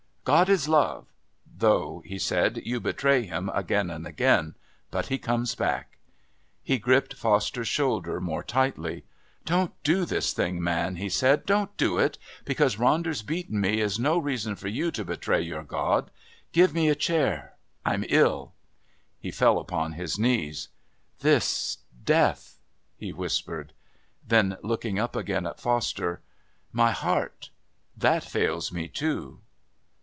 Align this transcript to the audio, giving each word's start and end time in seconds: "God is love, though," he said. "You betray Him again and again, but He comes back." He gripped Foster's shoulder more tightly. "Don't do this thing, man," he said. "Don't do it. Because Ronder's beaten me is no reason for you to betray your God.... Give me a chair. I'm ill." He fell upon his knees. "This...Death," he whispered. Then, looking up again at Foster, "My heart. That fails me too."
"God 0.23 0.49
is 0.49 0.69
love, 0.69 1.07
though," 1.57 2.03
he 2.05 2.19
said. 2.19 2.61
"You 2.63 2.79
betray 2.79 3.23
Him 3.25 3.49
again 3.55 3.89
and 3.89 4.05
again, 4.05 4.53
but 4.91 5.07
He 5.07 5.17
comes 5.17 5.55
back." 5.55 5.97
He 6.61 6.77
gripped 6.77 7.15
Foster's 7.15 7.67
shoulder 7.67 8.21
more 8.21 8.43
tightly. 8.43 9.03
"Don't 9.45 9.73
do 9.81 10.05
this 10.05 10.31
thing, 10.31 10.63
man," 10.63 10.97
he 10.97 11.09
said. 11.09 11.47
"Don't 11.47 11.75
do 11.75 11.97
it. 11.97 12.19
Because 12.45 12.75
Ronder's 12.75 13.23
beaten 13.23 13.59
me 13.59 13.79
is 13.81 13.97
no 13.97 14.19
reason 14.19 14.55
for 14.55 14.67
you 14.67 14.91
to 14.91 15.03
betray 15.03 15.41
your 15.41 15.63
God.... 15.63 16.11
Give 16.51 16.71
me 16.71 16.87
a 16.89 16.93
chair. 16.95 17.55
I'm 17.83 18.05
ill." 18.07 18.53
He 19.19 19.31
fell 19.31 19.57
upon 19.57 19.93
his 19.93 20.19
knees. 20.19 20.67
"This...Death," 21.21 22.59
he 22.95 23.11
whispered. 23.11 23.73
Then, 24.25 24.57
looking 24.61 24.99
up 24.99 25.15
again 25.15 25.47
at 25.47 25.59
Foster, 25.59 26.21
"My 26.71 26.91
heart. 26.91 27.49
That 27.97 28.23
fails 28.23 28.71
me 28.71 28.87
too." 28.87 29.39